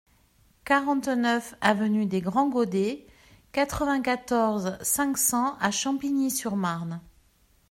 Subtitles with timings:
[0.65, 3.05] quarante-neuf avenue des Grands Godets,
[3.51, 6.99] quatre-vingt-quatorze, cinq cents à Champigny-sur-Marne